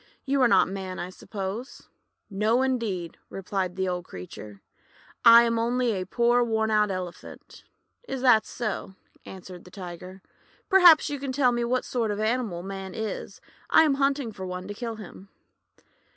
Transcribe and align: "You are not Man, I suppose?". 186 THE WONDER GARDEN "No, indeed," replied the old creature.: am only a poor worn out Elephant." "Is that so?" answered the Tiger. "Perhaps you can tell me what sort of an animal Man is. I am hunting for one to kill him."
"You 0.25 0.41
are 0.41 0.47
not 0.47 0.67
Man, 0.67 0.97
I 0.97 1.11
suppose?". 1.11 1.83
186 2.29 2.29
THE 2.29 2.45
WONDER 2.47 2.57
GARDEN 2.57 2.57
"No, 2.57 2.61
indeed," 2.63 3.17
replied 3.29 3.75
the 3.75 3.87
old 3.87 4.05
creature.: 4.05 4.61
am 5.23 5.59
only 5.59 5.91
a 5.91 6.07
poor 6.07 6.43
worn 6.43 6.71
out 6.71 6.89
Elephant." 6.89 7.65
"Is 8.07 8.23
that 8.23 8.47
so?" 8.47 8.95
answered 9.27 9.63
the 9.63 9.69
Tiger. 9.69 10.23
"Perhaps 10.69 11.11
you 11.11 11.19
can 11.19 11.31
tell 11.31 11.51
me 11.51 11.63
what 11.63 11.85
sort 11.85 12.09
of 12.09 12.17
an 12.17 12.25
animal 12.25 12.63
Man 12.63 12.95
is. 12.95 13.41
I 13.69 13.83
am 13.83 13.93
hunting 13.93 14.31
for 14.31 14.43
one 14.47 14.67
to 14.67 14.73
kill 14.73 14.95
him." 14.95 15.29